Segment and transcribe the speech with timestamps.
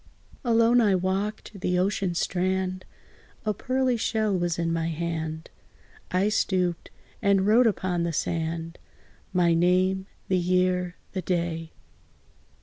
[0.43, 2.85] Alone I walked the ocean strand;
[3.45, 5.51] A pearly shell was in my hand:
[6.09, 6.89] I stooped,
[7.21, 8.79] and wrote upon the sand
[9.31, 11.73] My name the year the day.